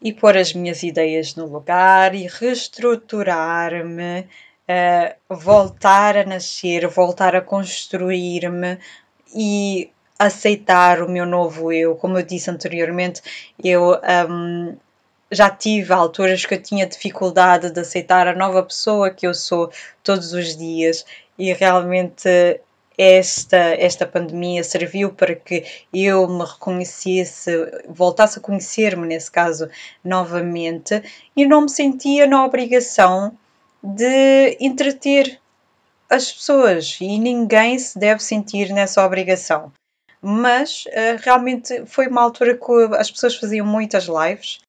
e 0.00 0.12
pôr 0.12 0.36
as 0.36 0.54
minhas 0.54 0.82
ideias 0.82 1.34
no 1.34 1.46
lugar 1.46 2.14
e 2.14 2.26
reestruturar-me, 2.26 4.20
uh, 4.20 5.34
voltar 5.34 6.16
a 6.16 6.24
nascer, 6.24 6.86
voltar 6.86 7.34
a 7.34 7.40
construir-me 7.40 8.78
e 9.34 9.90
aceitar 10.18 11.02
o 11.02 11.10
meu 11.10 11.26
novo 11.26 11.72
eu. 11.72 11.96
Como 11.96 12.18
eu 12.18 12.22
disse 12.22 12.50
anteriormente, 12.50 13.22
eu 13.62 14.00
um, 14.28 14.76
já 15.30 15.50
tive 15.50 15.92
alturas 15.92 16.44
que 16.46 16.54
eu 16.54 16.62
tinha 16.62 16.86
dificuldade 16.86 17.70
de 17.70 17.80
aceitar 17.80 18.28
a 18.28 18.34
nova 18.34 18.62
pessoa 18.62 19.10
que 19.10 19.26
eu 19.26 19.34
sou 19.34 19.70
todos 20.02 20.32
os 20.32 20.56
dias 20.56 21.04
e 21.38 21.52
realmente 21.52 22.60
esta, 22.96 23.56
esta 23.56 24.06
pandemia 24.06 24.62
serviu 24.62 25.12
para 25.12 25.34
que 25.34 25.64
eu 25.92 26.28
me 26.28 26.44
reconhecesse, 26.44 27.50
voltasse 27.88 28.38
a 28.38 28.42
conhecer-me, 28.42 29.06
nesse 29.06 29.30
caso, 29.30 29.68
novamente, 30.04 31.02
e 31.36 31.44
não 31.44 31.62
me 31.62 31.68
sentia 31.68 32.26
na 32.26 32.44
obrigação 32.44 33.36
de 33.82 34.56
entreter 34.60 35.40
as 36.08 36.30
pessoas 36.30 36.96
e 37.00 37.18
ninguém 37.18 37.78
se 37.78 37.98
deve 37.98 38.22
sentir 38.22 38.72
nessa 38.72 39.04
obrigação 39.04 39.72
mas 40.24 40.84
uh, 40.86 41.20
realmente 41.22 41.84
foi 41.86 42.08
uma 42.08 42.22
altura 42.22 42.56
que 42.56 42.96
as 42.96 43.10
pessoas 43.10 43.36
faziam 43.36 43.66
muitas 43.66 44.04
lives 44.04 44.60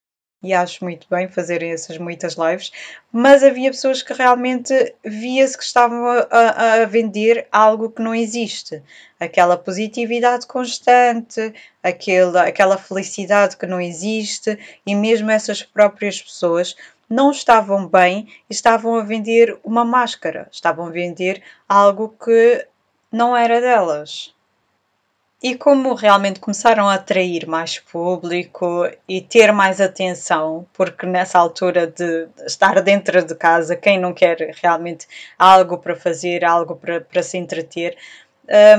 e 0.45 0.53
acho 0.53 0.83
muito 0.83 1.07
bem 1.09 1.27
fazerem 1.27 1.71
essas 1.71 1.97
muitas 1.97 2.35
lives, 2.35 2.71
mas 3.12 3.43
havia 3.43 3.71
pessoas 3.71 4.03
que 4.03 4.13
realmente 4.13 4.93
via-se 5.03 5.57
que 5.57 5.63
estavam 5.63 6.05
a, 6.07 6.83
a, 6.83 6.85
vender 6.85 7.47
algo 7.51 7.89
que 7.89 8.01
não 8.01 8.13
existe. 8.13 8.83
Aquela 9.19 9.57
positividade 9.57 10.45
constante, 10.45 11.51
aquela, 11.81 12.43
aquela 12.43 12.77
felicidade 12.77 13.57
que 13.57 13.65
não 13.65 13.81
existe, 13.81 14.59
e 14.85 14.93
mesmo 14.93 15.31
essas 15.31 15.63
próprias 15.63 16.21
pessoas 16.21 16.75
não 17.09 17.31
estavam 17.31 17.88
bem 17.88 18.27
e 18.47 18.53
estavam 18.53 18.95
a 18.95 19.03
vender 19.03 19.57
uma 19.63 19.83
máscara, 19.83 20.47
estavam 20.51 20.85
a 20.85 20.91
vender 20.91 21.41
algo 21.67 22.15
que 22.24 22.67
não 23.12 23.35
era 23.35 23.59
delas. 23.59 24.35
E 25.44 25.56
como 25.56 25.94
realmente 25.94 26.39
começaram 26.39 26.89
a 26.89 26.96
atrair 26.96 27.46
mais 27.46 27.77
público 27.77 28.89
e 29.08 29.22
ter 29.22 29.51
mais 29.51 29.82
atenção, 29.82 30.65
porque 30.74 31.06
nessa 31.06 31.38
altura 31.38 31.88
de 31.88 32.27
estar 32.46 32.82
dentro 32.82 33.24
de 33.24 33.36
casa, 33.36 33.75
quem 33.75 34.00
não 34.00 34.13
quer 34.13 34.56
realmente 34.62 35.06
algo 35.38 35.77
para 35.77 35.96
fazer, 35.96 36.44
algo 36.46 36.75
para, 36.75 37.01
para 37.01 37.22
se 37.22 37.38
entreter, 37.38 37.98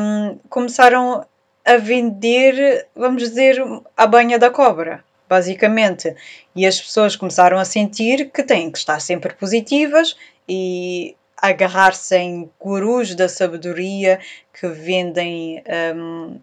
um, 0.00 0.38
começaram 0.48 1.26
a 1.64 1.76
vender, 1.76 2.86
vamos 2.94 3.22
dizer, 3.22 3.62
a 3.96 4.06
banha 4.06 4.38
da 4.38 4.50
cobra, 4.50 5.04
basicamente. 5.28 6.14
E 6.54 6.64
as 6.64 6.80
pessoas 6.80 7.16
começaram 7.16 7.58
a 7.58 7.64
sentir 7.64 8.30
que 8.30 8.42
têm 8.42 8.70
que 8.70 8.78
estar 8.78 9.00
sempre 9.00 9.34
positivas 9.34 10.16
e 10.48 11.16
agarrar-se 11.36 12.16
em 12.16 12.50
gurus 12.58 13.14
da 13.14 13.28
sabedoria 13.28 14.18
que 14.58 14.66
vendem 14.68 15.62
um, 15.94 16.40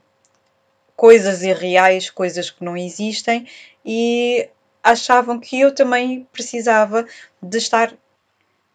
coisas 1.04 1.44
irreais, 1.44 2.10
coisas 2.10 2.50
que 2.50 2.64
não 2.64 2.78
existem, 2.78 3.46
e 3.86 4.48
achavam 4.82 5.38
que 5.38 5.60
eu 5.60 5.76
também 5.76 6.26
precisava 6.32 7.06
de 7.42 7.58
estar 7.58 7.94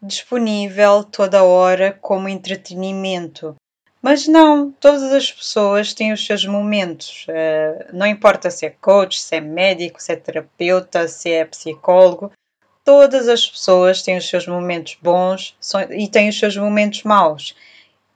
disponível 0.03 1.03
toda 1.05 1.43
hora 1.43 1.99
como 2.03 2.29
entretenimento. 2.29 3.57
Mas 4.03 4.29
não, 4.29 4.71
todas 4.73 5.05
as 5.05 5.33
pessoas 5.33 5.95
têm 5.95 6.13
os 6.13 6.27
seus 6.27 6.45
momentos. 6.45 7.25
Uh, 7.31 7.97
não 7.97 8.07
importa 8.07 8.51
se 8.51 8.67
é 8.67 8.71
coach, 8.79 9.19
se 9.19 9.37
é 9.37 9.41
médico, 9.41 9.99
se 9.99 10.13
é 10.13 10.17
terapeuta, 10.17 11.09
se 11.09 11.31
é 11.31 11.47
psicólogo, 11.47 12.31
todas 12.85 13.27
as 13.27 13.47
pessoas 13.47 14.03
têm 14.03 14.19
os 14.19 14.29
seus 14.29 14.47
momentos 14.47 14.99
bons 15.01 15.57
e 15.97 16.07
têm 16.07 16.29
os 16.29 16.39
seus 16.39 16.59
momentos 16.59 17.05
maus. 17.05 17.57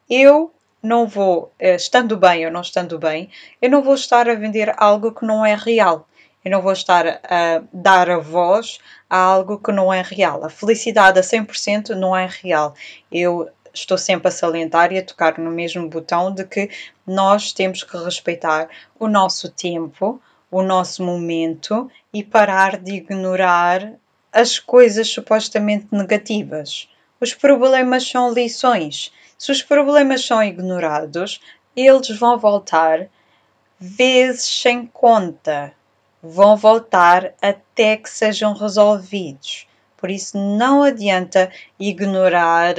Eu 0.07 0.53
não 0.83 1.07
vou, 1.07 1.53
eh, 1.59 1.77
estando 1.77 2.17
bem 2.17 2.45
ou 2.45 2.53
não 2.53 2.61
estando 2.61 2.99
bem, 2.99 3.31
eu 3.61 3.71
não 3.71 3.83
vou 3.83 3.95
estar 3.95 4.29
a 4.29 4.35
vender 4.35 4.75
algo 4.77 5.13
que 5.13 5.25
não 5.25 5.47
é 5.47 5.55
real. 5.55 6.09
Eu 6.45 6.51
não 6.51 6.61
vou 6.61 6.73
estar 6.73 7.07
a 7.23 7.63
dar 7.73 8.11
a 8.11 8.19
voz 8.19 8.81
a 9.09 9.17
algo 9.17 9.59
que 9.59 9.71
não 9.71 9.93
é 9.93 10.03
real. 10.03 10.45
A 10.45 10.51
felicidade 10.51 11.19
a 11.19 11.23
100% 11.23 11.91
não 11.91 12.17
é 12.17 12.27
real. 12.27 12.75
Eu 13.11 13.49
estou 13.73 13.97
sempre 13.97 14.29
a 14.29 14.31
salientar 14.31 14.93
e 14.93 14.99
a 14.99 15.05
tocar 15.05 15.39
no 15.39 15.51
mesmo 15.51 15.89
botão 15.89 16.35
de 16.35 16.45
que 16.45 16.69
nós 17.07 17.53
temos 17.53 17.85
que 17.85 17.97
respeitar 17.97 18.69
o 18.99 19.07
nosso 19.07 19.51
tempo, 19.51 20.21
o 20.51 20.63
nosso 20.63 21.05
momento 21.05 21.91
e 22.13 22.25
parar 22.25 22.77
de 22.77 22.95
ignorar 22.95 23.93
as 24.33 24.59
coisas 24.59 25.09
supostamente 25.09 25.87
negativas. 25.93 26.89
Os 27.21 27.35
problemas 27.35 28.09
são 28.09 28.33
lições 28.33 29.13
se 29.43 29.51
os 29.51 29.61
problemas 29.61 30.25
são 30.25 30.41
ignorados, 30.41 31.41
eles 31.75 32.17
vão 32.17 32.39
voltar 32.39 33.09
vezes 33.77 34.45
sem 34.45 34.87
conta. 34.87 35.73
Vão 36.23 36.57
voltar 36.57 37.35
até 37.43 37.97
que 37.97 38.09
sejam 38.09 38.55
resolvidos. 38.55 39.67
Por 39.97 40.13
isso, 40.13 40.39
não 40.39 40.85
adianta 40.85 41.51
ignorar 41.77 42.77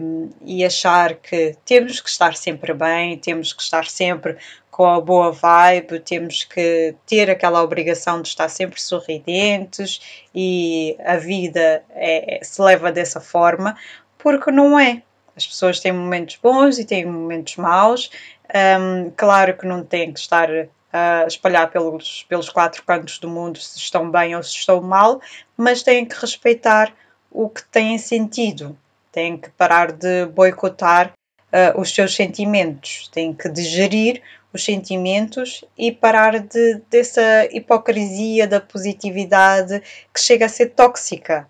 um, 0.00 0.30
e 0.42 0.64
achar 0.64 1.16
que 1.16 1.56
temos 1.64 2.00
que 2.00 2.08
estar 2.08 2.36
sempre 2.36 2.72
bem, 2.72 3.18
temos 3.18 3.52
que 3.52 3.60
estar 3.60 3.86
sempre 3.86 4.36
com 4.70 4.86
a 4.86 5.00
boa 5.00 5.32
vibe, 5.32 5.98
temos 5.98 6.44
que 6.44 6.94
ter 7.04 7.28
aquela 7.28 7.60
obrigação 7.60 8.22
de 8.22 8.28
estar 8.28 8.48
sempre 8.48 8.80
sorridentes 8.80 10.00
e 10.32 10.96
a 11.04 11.16
vida 11.16 11.82
é, 11.90 12.38
se 12.40 12.62
leva 12.62 12.92
dessa 12.92 13.20
forma, 13.20 13.76
porque 14.16 14.52
não 14.52 14.78
é. 14.78 15.02
As 15.36 15.46
pessoas 15.46 15.80
têm 15.80 15.92
momentos 15.92 16.38
bons 16.42 16.78
e 16.78 16.84
têm 16.84 17.06
momentos 17.06 17.56
maus. 17.56 18.10
Um, 18.54 19.10
claro 19.16 19.56
que 19.56 19.66
não 19.66 19.82
têm 19.82 20.12
que 20.12 20.20
estar 20.20 20.48
a 20.92 21.24
espalhar 21.26 21.70
pelos, 21.70 22.24
pelos 22.28 22.50
quatro 22.50 22.82
cantos 22.84 23.18
do 23.18 23.28
mundo 23.28 23.58
se 23.58 23.78
estão 23.78 24.10
bem 24.10 24.36
ou 24.36 24.42
se 24.42 24.56
estão 24.56 24.82
mal, 24.82 25.20
mas 25.56 25.82
têm 25.82 26.04
que 26.04 26.20
respeitar 26.20 26.92
o 27.30 27.48
que 27.48 27.64
têm 27.64 27.96
sentido. 27.96 28.78
Têm 29.10 29.38
que 29.38 29.48
parar 29.50 29.92
de 29.92 30.26
boicotar 30.26 31.12
uh, 31.52 31.80
os 31.80 31.94
seus 31.94 32.14
sentimentos, 32.14 33.08
têm 33.08 33.32
que 33.32 33.48
digerir 33.48 34.22
os 34.52 34.64
sentimentos 34.64 35.64
e 35.78 35.90
parar 35.90 36.38
de, 36.40 36.82
dessa 36.90 37.48
hipocrisia 37.50 38.46
da 38.46 38.60
positividade 38.60 39.82
que 40.12 40.20
chega 40.20 40.44
a 40.44 40.48
ser 40.48 40.70
tóxica, 40.70 41.48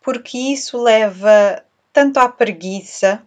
porque 0.00 0.38
isso 0.38 0.80
leva 0.80 1.62
tanto 1.94 2.18
à 2.18 2.28
preguiça, 2.28 3.22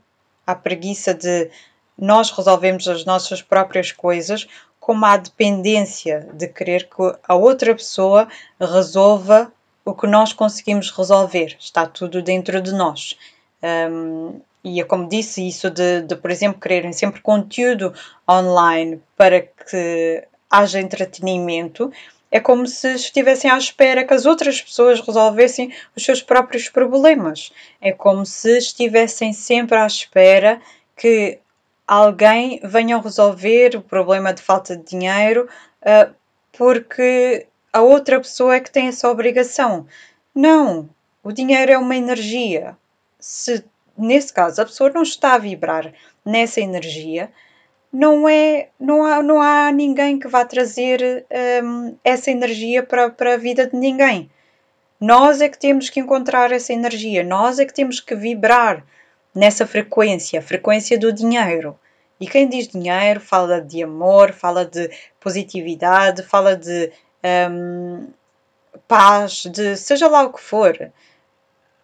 à 0.45 0.53
preguiça 0.53 1.13
de 1.13 1.50
nós 1.97 2.29
resolvemos 2.29 2.88
as 2.88 3.05
nossas 3.05 3.41
próprias 3.41 3.91
coisas, 3.91 4.45
como 4.79 5.05
à 5.05 5.17
dependência 5.17 6.27
de 6.33 6.47
querer 6.47 6.88
que 6.88 7.15
a 7.27 7.33
outra 7.33 7.74
pessoa 7.74 8.27
resolva 8.59 9.51
o 9.83 9.93
que 9.93 10.05
nós 10.05 10.33
conseguimos 10.33 10.91
resolver. 10.91 11.55
Está 11.59 11.88
tudo 11.88 12.21
dentro 12.21 12.62
de 12.62 12.74
nós. 12.74 13.17
Um, 13.63 14.39
e 14.63 14.81
é 14.81 14.83
como 14.83 15.07
disse, 15.07 15.47
isso 15.47 15.69
de, 15.69 16.01
de, 16.01 16.15
por 16.15 16.29
exemplo, 16.29 16.59
quererem 16.59 16.91
sempre 16.91 17.21
conteúdo 17.21 17.93
online 18.29 19.01
para 19.15 19.41
que 19.41 20.27
haja 20.50 20.79
entretenimento, 20.79 21.91
é 22.31 22.39
como 22.39 22.67
se 22.67 22.93
estivessem 22.93 23.50
à 23.50 23.57
espera 23.57 24.03
que 24.03 24.13
as 24.13 24.25
outras 24.25 24.62
pessoas 24.62 25.00
resolvessem 25.00 25.74
os 25.96 26.03
seus 26.03 26.22
próprios 26.22 26.69
problemas. 26.69 27.51
É 27.79 27.91
como 27.91 28.25
se 28.25 28.57
estivessem 28.57 29.34
sempre 29.34 29.77
à 29.77 29.86
espera 29.86 30.62
que 30.96 31.39
alguém 31.88 32.60
venha 32.63 33.00
resolver 33.00 33.75
o 33.75 33.81
problema 33.81 34.34
de 34.34 34.41
falta 34.41 34.75
de 34.75 34.84
dinheiro 34.84 35.48
uh, 35.81 36.13
porque 36.51 37.48
a 37.72 37.81
outra 37.81 38.19
pessoa 38.19 38.55
é 38.55 38.60
que 38.60 38.72
tem 38.72 38.88
essa 38.88 39.10
obrigação. 39.10 39.86
Não, 40.36 40.89
o 41.24 41.31
dinheiro 41.31 41.72
é 41.72 41.77
uma 41.77 41.96
energia. 41.96 42.77
Se 43.19 43.63
nesse 43.98 44.34
caso 44.34 44.62
a 44.62 44.65
pessoa 44.65 44.89
não 44.89 45.01
está 45.01 45.34
a 45.34 45.38
vibrar 45.38 45.93
nessa 46.25 46.60
energia, 46.60 47.31
não 47.91 48.27
é 48.27 48.70
não 48.79 49.03
há, 49.03 49.24
não 49.24 49.41
há 49.41 49.72
ninguém 49.72 50.20
que 50.20 50.27
vá 50.27 50.46
trazer 50.46 51.25
um, 51.63 51.96
essa 52.03 52.32
energia 52.32 52.84
para, 52.84 53.10
para 53.10 53.34
a 53.34 53.38
vida 53.38 53.67
de 53.67 53.75
ninguém. 53.75 54.29
Nós 55.00 55.41
é 55.41 55.50
que 55.50 55.60
temos 55.60 55.89
que 55.89 56.00
encontrar 56.00 56.51
essa 56.51 56.74
energia, 56.74 57.24
nós 57.24 57.60
é 57.60 57.65
que 57.65 57.74
temos 57.74 58.00
que 58.00 58.15
vibrar 58.15 58.84
nessa 59.34 59.65
frequência, 59.67 60.39
a 60.39 60.44
frequência 60.44 60.98
do 60.98 61.13
dinheiro. 61.13 61.77
E 62.20 62.27
quem 62.27 62.50
diz 62.50 62.67
dinheiro 62.67 63.20
fala 63.20 63.62
de 63.62 63.84
amor, 63.84 64.34
fala 64.34 64.65
de 64.65 64.89
positividade, 65.20 66.24
fala 66.24 66.56
de 66.56 66.91
um, 67.51 68.08
paz, 68.88 69.44
de 69.46 69.77
seja 69.77 70.08
lá 70.08 70.24
o 70.24 70.34
que 70.34 70.41
for. 70.41 70.91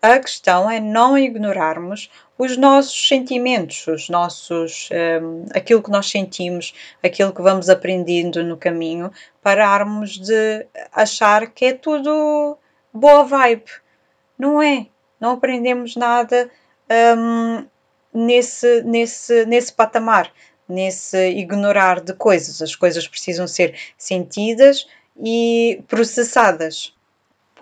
A 0.03 0.19
questão 0.19 0.69
é 0.69 0.81
não 0.81 1.17
ignorarmos 1.17 2.11
os 2.37 2.57
nossos 2.57 3.07
sentimentos, 3.07 3.87
os 3.87 4.09
nossos, 4.09 4.89
um, 4.91 5.45
aquilo 5.55 5.81
que 5.81 5.89
nós 5.89 6.11
sentimos, 6.11 6.73
aquilo 7.01 7.33
que 7.33 7.41
vamos 7.41 7.69
aprendendo 7.69 8.43
no 8.43 8.57
caminho, 8.57 9.09
pararmos 9.41 10.19
de 10.19 10.67
achar 10.91 11.47
que 11.51 11.63
é 11.63 11.73
tudo 11.73 12.57
boa 12.93 13.23
vibe. 13.23 13.71
Não 14.37 14.61
é. 14.61 14.87
Não 15.21 15.31
aprendemos 15.31 15.95
nada 15.95 16.51
um, 17.17 17.65
nesse, 18.13 18.81
nesse, 18.83 19.45
nesse 19.45 19.71
patamar, 19.71 20.33
nesse 20.67 21.29
ignorar 21.29 22.01
de 22.01 22.11
coisas. 22.11 22.61
As 22.61 22.75
coisas 22.75 23.07
precisam 23.07 23.47
ser 23.47 23.73
sentidas 23.97 24.85
e 25.17 25.81
processadas. 25.87 26.93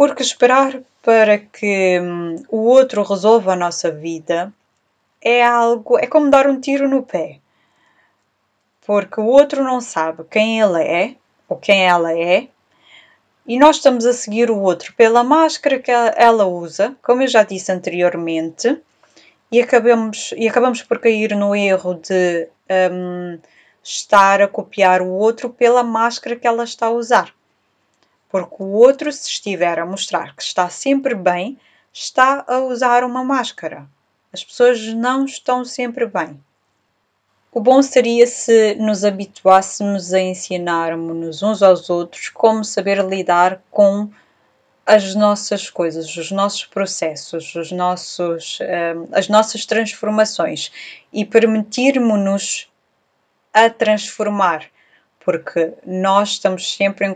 Porque 0.01 0.24
esperar 0.24 0.81
para 1.03 1.38
que 1.38 2.00
hum, 2.00 2.43
o 2.50 2.58
outro 2.65 3.03
resolva 3.03 3.53
a 3.53 3.55
nossa 3.55 3.91
vida 3.91 4.51
é 5.22 5.46
algo, 5.46 5.96
é 6.00 6.08
como 6.08 6.31
dar 6.31 6.48
um 6.48 6.60
tiro 6.60 6.89
no 6.89 7.03
pé. 7.03 7.38
Porque 8.84 9.22
o 9.22 9.27
outro 9.27 9.63
não 9.63 9.79
sabe 9.79 10.24
quem 10.24 10.60
ele 10.60 10.81
é 10.81 11.15
ou 11.48 11.55
quem 11.55 11.86
ela 11.86 12.17
é, 12.17 12.48
e 13.46 13.60
nós 13.60 13.75
estamos 13.75 14.03
a 14.08 14.12
seguir 14.12 14.50
o 14.50 14.60
outro 14.60 14.91
pela 14.96 15.24
máscara 15.24 15.77
que 15.77 15.91
ela 15.91 16.48
usa, 16.48 16.96
como 17.03 17.22
eu 17.22 17.27
já 17.27 17.43
disse 17.43 17.72
anteriormente, 17.72 18.81
e 19.51 19.62
acabamos, 19.62 20.34
e 20.36 20.50
acabamos 20.50 20.81
por 20.81 20.98
cair 20.98 21.36
no 21.36 21.55
erro 21.55 21.93
de 21.93 22.48
um, 22.91 23.38
estar 23.84 24.41
a 24.41 24.48
copiar 24.48 25.00
o 25.03 25.12
outro 25.12 25.51
pela 25.51 25.83
máscara 25.83 26.35
que 26.35 26.48
ela 26.48 26.64
está 26.64 26.87
a 26.87 26.92
usar 26.92 27.31
porque 28.31 28.63
o 28.63 28.67
outro, 28.67 29.11
se 29.11 29.29
estiver 29.29 29.77
a 29.77 29.85
mostrar 29.85 30.33
que 30.35 30.41
está 30.41 30.70
sempre 30.70 31.13
bem, 31.13 31.59
está 31.91 32.46
a 32.48 32.59
usar 32.59 33.03
uma 33.03 33.24
máscara. 33.24 33.85
As 34.31 34.44
pessoas 34.44 34.81
não 34.94 35.25
estão 35.25 35.65
sempre 35.65 36.07
bem. 36.07 36.41
O 37.51 37.59
bom 37.59 37.81
seria 37.81 38.25
se 38.25 38.75
nos 38.75 39.03
habituássemos 39.03 40.13
a 40.13 40.22
ensinarmos 40.22 41.44
uns 41.44 41.61
aos 41.61 41.89
outros 41.89 42.29
como 42.29 42.63
saber 42.63 43.03
lidar 43.03 43.61
com 43.70 44.09
as 44.85 45.13
nossas 45.13 45.70
coisas, 45.70 46.15
os 46.15 46.31
nossos 46.31 46.63
processos, 46.63 47.53
os 47.53 47.72
nossos, 47.74 48.59
um, 48.61 49.09
as 49.11 49.27
nossas 49.27 49.65
transformações 49.65 50.72
e 51.11 51.25
permitirmos-nos 51.25 52.72
a 53.53 53.70
transformar 53.70 54.70
porque 55.24 55.74
nós 55.86 56.29
estamos 56.29 56.74
sempre 56.75 57.05
em, 57.05 57.16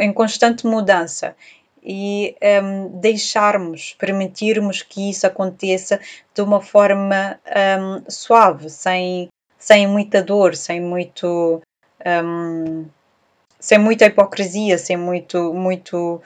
em 0.00 0.12
constante 0.12 0.66
mudança 0.66 1.34
e 1.82 2.36
um, 2.62 3.00
deixarmos, 3.00 3.94
permitirmos 3.98 4.82
que 4.82 5.10
isso 5.10 5.26
aconteça 5.26 6.00
de 6.34 6.42
uma 6.42 6.60
forma 6.60 7.38
um, 7.80 8.10
suave, 8.10 8.68
sem, 8.68 9.28
sem 9.58 9.86
muita 9.86 10.22
dor, 10.22 10.54
sem 10.54 10.80
muito 10.80 11.62
um, 12.24 12.86
sem 13.58 13.78
muita 13.78 14.06
hipocrisia, 14.06 14.78
sem 14.78 14.96
muito, 14.96 15.52
muito 15.52 16.22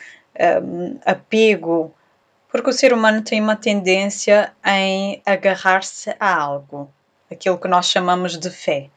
hum, 0.62 0.98
apego, 1.04 1.94
porque 2.50 2.68
o 2.68 2.72
ser 2.72 2.92
humano 2.92 3.22
tem 3.22 3.40
uma 3.40 3.56
tendência 3.56 4.52
em 4.64 5.22
agarrar-se 5.24 6.14
a 6.20 6.34
algo, 6.34 6.90
aquilo 7.30 7.58
que 7.58 7.68
nós 7.68 7.86
chamamos 7.86 8.38
de 8.38 8.50
fé. 8.50 8.90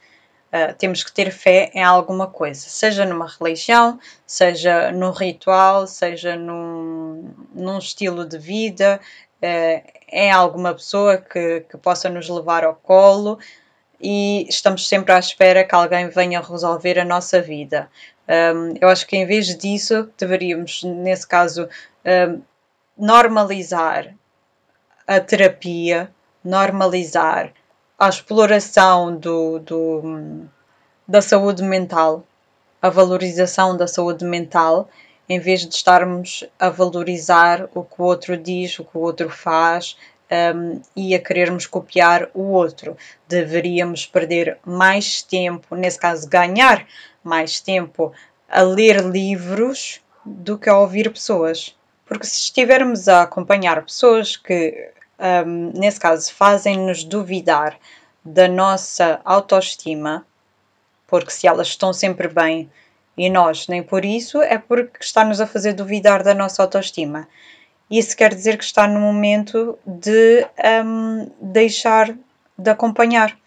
Uh, 0.55 0.73
temos 0.77 1.03
que 1.03 1.11
ter 1.11 1.31
fé 1.31 1.69
em 1.73 1.83
alguma 1.83 2.27
coisa, 2.27 2.61
seja 2.61 3.03
numa 3.03 3.27
religião, 3.27 3.99
seja 4.25 4.89
num 4.93 5.11
ritual, 5.11 5.85
seja 5.85 6.37
num, 6.37 7.33
num 7.53 7.77
estilo 7.77 8.25
de 8.25 8.37
vida, 8.37 9.01
uh, 9.41 9.91
em 10.09 10.31
alguma 10.31 10.73
pessoa 10.73 11.17
que, 11.17 11.65
que 11.69 11.77
possa 11.77 12.07
nos 12.07 12.29
levar 12.29 12.63
ao 12.63 12.73
colo 12.75 13.37
e 13.99 14.47
estamos 14.47 14.87
sempre 14.87 15.11
à 15.11 15.19
espera 15.19 15.63
que 15.63 15.75
alguém 15.75 16.07
venha 16.09 16.39
resolver 16.39 16.99
a 16.99 17.05
nossa 17.05 17.41
vida. 17.41 17.89
Um, 18.27 18.75
eu 18.79 18.87
acho 18.87 19.05
que 19.07 19.15
em 19.15 19.25
vez 19.25 19.55
disso, 19.57 20.09
deveríamos, 20.17 20.83
nesse 20.83 21.27
caso, 21.27 21.67
um, 22.05 22.41
normalizar 22.97 24.13
a 25.07 25.19
terapia, 25.19 26.09
normalizar 26.43 27.51
a 27.97 28.09
exploração 28.09 29.15
do, 29.15 29.59
do, 29.59 30.47
da 31.07 31.21
saúde 31.21 31.63
mental, 31.63 32.23
a 32.81 32.89
valorização 32.89 33.75
da 33.75 33.87
saúde 33.87 34.25
mental, 34.25 34.89
em 35.27 35.39
vez 35.39 35.61
de 35.61 35.73
estarmos 35.73 36.43
a 36.59 36.69
valorizar 36.69 37.67
o 37.73 37.83
que 37.83 38.01
o 38.01 38.05
outro 38.05 38.37
diz, 38.37 38.77
o 38.77 38.85
que 38.85 38.97
o 38.97 39.01
outro 39.01 39.29
faz 39.29 39.97
um, 40.55 40.81
e 40.95 41.15
a 41.15 41.19
querermos 41.19 41.65
copiar 41.65 42.29
o 42.33 42.43
outro. 42.51 42.97
Deveríamos 43.27 44.05
perder 44.05 44.57
mais 44.65 45.21
tempo, 45.21 45.75
nesse 45.75 45.97
caso, 45.97 46.27
ganhar 46.27 46.85
mais 47.23 47.59
tempo 47.59 48.13
a 48.47 48.61
ler 48.61 49.03
livros 49.03 50.01
do 50.23 50.57
que 50.57 50.69
a 50.69 50.77
ouvir 50.77 51.11
pessoas. 51.11 51.75
Porque 52.05 52.27
se 52.27 52.35
estivermos 52.41 53.07
a 53.07 53.23
acompanhar 53.23 53.83
pessoas 53.83 54.37
que 54.37 54.91
um, 55.19 55.71
nesse 55.73 55.99
caso, 55.99 56.33
fazem-nos 56.33 57.03
duvidar 57.03 57.77
da 58.23 58.47
nossa 58.47 59.19
autoestima, 59.23 60.25
porque 61.07 61.31
se 61.31 61.47
elas 61.47 61.67
estão 61.67 61.93
sempre 61.93 62.27
bem 62.27 62.69
e 63.17 63.29
nós 63.29 63.67
nem 63.67 63.81
por 63.81 64.03
isso, 64.03 64.41
é 64.41 64.57
porque 64.57 64.97
está-nos 65.01 65.39
a 65.39 65.47
fazer 65.47 65.73
duvidar 65.73 66.23
da 66.23 66.33
nossa 66.33 66.61
autoestima. 66.61 67.27
Isso 67.89 68.17
quer 68.17 68.33
dizer 68.33 68.57
que 68.57 68.63
está 68.63 68.87
no 68.87 68.99
momento 68.99 69.77
de 69.85 70.45
um, 70.83 71.29
deixar 71.39 72.15
de 72.57 72.69
acompanhar, 72.69 73.37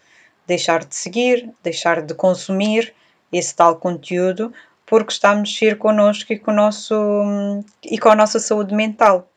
deixar 0.47 0.85
de 0.85 0.95
seguir, 0.95 1.49
deixar 1.61 2.01
de 2.01 2.13
consumir 2.13 2.93
esse 3.31 3.53
tal 3.55 3.75
conteúdo, 3.75 4.53
porque 4.85 5.11
está 5.11 5.31
a 5.31 5.35
mexer 5.35 5.77
connosco 5.77 6.33
e 6.33 6.39
com, 6.39 6.51
nosso, 6.51 6.95
e 7.83 7.99
com 7.99 8.09
a 8.09 8.15
nossa 8.15 8.39
saúde 8.39 8.73
mental 8.73 9.29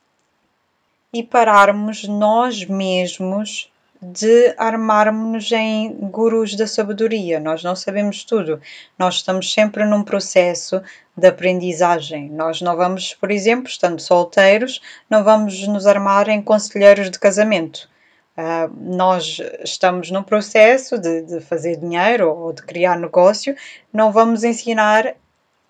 e 1.13 1.23
pararmos 1.23 2.07
nós 2.07 2.65
mesmos 2.65 3.71
de 4.01 4.53
armarmos-nos 4.57 5.49
em 5.51 5.91
gurus 5.93 6.55
da 6.55 6.67
sabedoria. 6.67 7.39
Nós 7.39 7.63
não 7.63 7.75
sabemos 7.75 8.23
tudo. 8.23 8.59
Nós 8.99 9.15
estamos 9.15 9.53
sempre 9.53 9.85
num 9.85 10.03
processo 10.03 10.81
de 11.15 11.27
aprendizagem. 11.27 12.29
Nós 12.29 12.61
não 12.61 12.75
vamos, 12.75 13.13
por 13.13 13.31
exemplo, 13.31 13.67
estando 13.67 14.01
solteiros, 14.01 14.81
não 15.09 15.23
vamos 15.23 15.65
nos 15.67 15.87
armar 15.87 16.27
em 16.27 16.41
conselheiros 16.41 17.09
de 17.09 17.19
casamento, 17.19 17.87
Uh, 18.35 18.95
nós 18.95 19.39
estamos 19.63 20.09
no 20.09 20.23
processo 20.23 20.97
de, 20.97 21.21
de, 21.21 21.39
fazer 21.39 21.77
dinheiro 21.77 22.35
ou 22.35 22.51
de 22.51 22.63
criar 22.63 22.97
negócio, 22.97 23.55
não 23.93 24.11
vamos 24.11 24.43
ensinar 24.43 25.15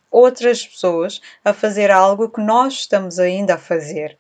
outras 0.10 0.66
pessoas 0.66 1.20
a 1.44 1.52
fazer 1.52 1.92
algo 1.92 2.30
que 2.30 2.40
nós 2.40 2.76
estamos 2.76 3.20
ainda 3.20 3.56
a 3.56 3.58
fazer. 3.58 4.18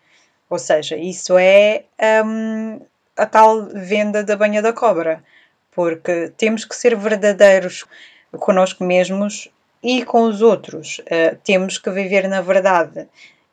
Ou 0.53 0.59
seja, 0.59 0.95
isso 0.95 1.35
é 1.35 1.83
um, 2.23 2.79
a 3.17 3.25
tal 3.25 3.65
venda 3.73 4.23
da 4.23 4.37
banha 4.37 4.61
da 4.61 4.71
cobra, 4.71 5.23
porque 5.71 6.31
temos 6.37 6.63
que 6.63 6.75
ser 6.75 6.95
verdadeiros 6.95 7.85
connosco 8.33 8.83
mesmos 8.83 9.49
e 9.81 10.05
com 10.05 10.25
os 10.25 10.43
outros. 10.43 10.99
Uh, 10.99 11.35
temos 11.43 11.79
que 11.79 11.89
viver 11.89 12.27
na 12.27 12.39
verdade. 12.39 13.07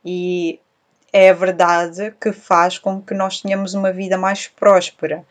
E 0.05 0.61
é 1.11 1.31
a 1.31 1.33
verdade 1.33 2.15
que 2.21 2.33
faz 2.33 2.79
com 2.79 3.01
que 3.01 3.15
nós 3.15 3.41
tenhamos 3.41 3.73
uma 3.73 3.91
vida 3.91 4.19
mais 4.19 4.47
próspera. 4.47 5.25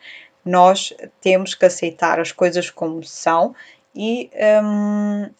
Nós 0.44 0.92
temos 1.20 1.54
que 1.54 1.66
aceitar 1.66 2.18
as 2.18 2.32
coisas 2.32 2.68
como 2.68 3.04
são 3.04 3.54
e 3.94 4.28
um, 4.64 5.30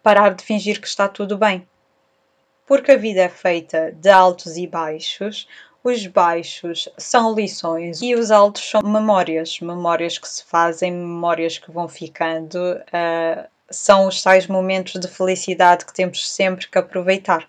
parar 0.00 0.32
de 0.32 0.44
fingir 0.44 0.80
que 0.80 0.86
está 0.86 1.08
tudo 1.08 1.36
bem. 1.36 1.66
Porque 2.66 2.92
a 2.92 2.96
vida 2.96 3.22
é 3.22 3.28
feita 3.28 3.92
de 3.92 4.08
altos 4.08 4.56
e 4.56 4.66
baixos, 4.66 5.46
os 5.84 6.06
baixos 6.06 6.88
são 6.96 7.34
lições 7.34 8.00
e 8.00 8.14
os 8.14 8.30
altos 8.30 8.62
são 8.70 8.82
memórias, 8.82 9.58
memórias 9.60 10.16
que 10.16 10.28
se 10.28 10.44
fazem, 10.44 10.92
memórias 10.92 11.58
que 11.58 11.72
vão 11.72 11.88
ficando, 11.88 12.56
uh, 12.56 13.48
são 13.68 14.06
os 14.06 14.22
tais 14.22 14.46
momentos 14.46 15.00
de 15.00 15.08
felicidade 15.08 15.84
que 15.84 15.92
temos 15.92 16.30
sempre 16.30 16.68
que 16.68 16.78
aproveitar. 16.78 17.48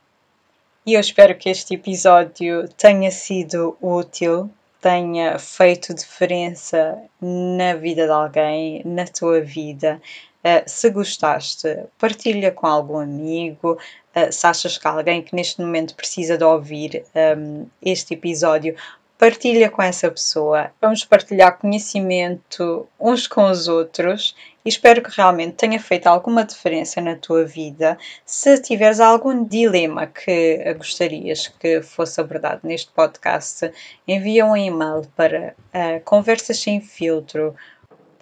E 0.86 0.95
eu 0.95 0.99
espero 0.99 1.38
que 1.38 1.49
este 1.49 1.76
episódio 1.76 2.67
tenha 2.69 3.12
sido 3.12 3.78
útil, 3.82 4.49
tenha 4.82 5.39
feito 5.39 5.93
diferença 5.93 6.97
na 7.21 7.73
vida 7.76 8.06
de 8.06 8.12
alguém, 8.12 8.82
na 8.84 9.06
tua 9.06 9.39
vida. 9.39 10.02
Uh, 10.43 10.62
se 10.65 10.89
gostaste, 10.89 11.86
partilha 11.97 12.51
com 12.51 12.67
algum 12.67 12.97
amigo. 12.97 13.77
Uh, 14.15 14.32
se 14.32 14.45
achas 14.45 14.77
que 14.77 14.88
alguém 14.88 15.21
que 15.21 15.36
neste 15.36 15.62
momento 15.62 15.95
precisa 15.95 16.38
de 16.38 16.43
ouvir 16.43 17.06
ehm, 17.15 17.65
este 17.82 18.13
episódio, 18.13 18.75
partilha 19.17 19.69
com 19.69 19.82
essa 19.82 20.12
pessoa. 20.12 20.71
Vamos 20.82 21.06
partilhar 21.06 21.58
conhecimento 21.58 22.86
uns 22.99 23.25
com 23.25 23.49
os 23.49 23.69
outros 23.69 24.36
e 24.65 24.69
espero 24.69 25.01
que 25.01 25.15
realmente 25.15 25.53
tenha 25.53 25.79
feito 25.79 26.08
alguma 26.08 26.43
diferença 26.43 26.99
na 26.99 27.15
tua 27.15 27.45
vida. 27.45 27.97
Se 28.25 28.62
tiveres 28.62 28.99
algum 28.99 29.45
dilema 29.45 30.08
que 30.08 30.73
gostarias 30.73 31.47
que 31.47 31.82
fosse 31.82 32.19
abordado 32.19 32.62
neste 32.63 32.91
podcast, 32.91 33.71
envia 34.06 34.45
um 34.45 34.58
e-mail 34.58 35.08
para 35.15 35.56
uh, 35.73 36.01
conversas 36.03 36.60
sem 36.60 36.82
filtro 36.82 37.56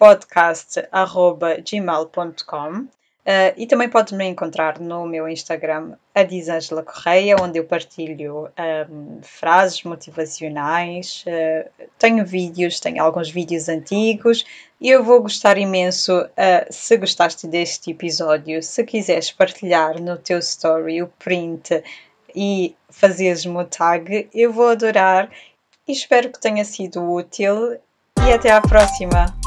podcast.gmail.com 0.02 2.88
Uh, 3.24 3.54
e 3.56 3.68
também 3.68 3.88
podes 3.88 4.12
me 4.14 4.24
encontrar 4.24 4.80
no 4.80 5.06
meu 5.06 5.28
Instagram, 5.28 5.92
a 6.12 6.24
Disângela 6.24 6.82
Correia, 6.82 7.36
onde 7.40 7.56
eu 7.56 7.64
partilho 7.64 8.50
um, 8.90 9.20
frases 9.22 9.84
motivacionais, 9.84 11.24
uh, 11.28 11.70
tenho 12.00 12.26
vídeos, 12.26 12.80
tenho 12.80 13.00
alguns 13.00 13.30
vídeos 13.30 13.68
antigos 13.68 14.44
e 14.80 14.90
eu 14.90 15.04
vou 15.04 15.22
gostar 15.22 15.56
imenso 15.56 16.20
uh, 16.20 16.66
se 16.68 16.96
gostaste 16.96 17.46
deste 17.46 17.92
episódio, 17.92 18.60
se 18.60 18.82
quiseres 18.82 19.30
partilhar 19.30 20.02
no 20.02 20.18
teu 20.18 20.40
story 20.40 21.00
o 21.00 21.06
print 21.06 21.80
e 22.34 22.74
fazeres-me 22.90 23.56
o 23.56 23.64
tag, 23.64 24.28
eu 24.34 24.52
vou 24.52 24.70
adorar 24.70 25.30
e 25.86 25.92
espero 25.92 26.28
que 26.28 26.40
tenha 26.40 26.64
sido 26.64 27.08
útil. 27.08 27.78
E 28.26 28.32
até 28.32 28.50
à 28.50 28.60
próxima! 28.60 29.41